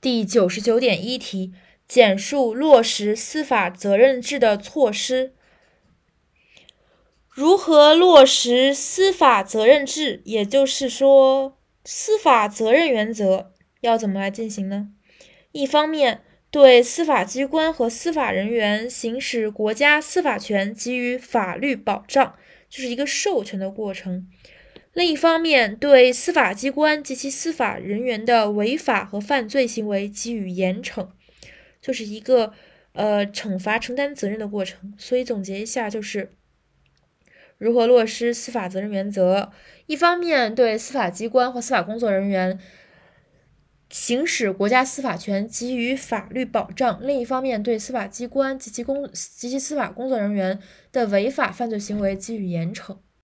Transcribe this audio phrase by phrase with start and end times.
[0.00, 1.52] 第九十九点一题，
[1.86, 5.34] 简述落实司法责任制的措施。
[7.28, 10.22] 如何落实司法责任制？
[10.24, 13.52] 也就是说，司法责任原则
[13.82, 14.88] 要怎么来进行呢？
[15.52, 22.36] 一方面，对司法机关和司法人员行使国家司法权给予法律保障，
[22.70, 24.26] 就是一个授权的过程。
[24.92, 31.08] 另一方面，对司法机关及其司法人员的违法和犯罪行为给予严惩，
[31.80, 32.52] 就是一个
[32.92, 34.92] 呃惩罚承担责任的过程。
[34.98, 36.32] 所以总结一下，就是
[37.56, 39.52] 如何落实司法责任原则：
[39.86, 42.58] 一方面，对司法机关和司法工作人员
[43.90, 50.58] 行使国家司法权给予法律保障；另一方面，对司法机关及其工及其司法工作人员
[50.90, 52.96] 的违法犯罪行为给予严惩。